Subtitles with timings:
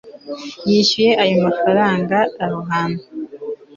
[0.69, 3.03] yishyuye amafaranga aho hantu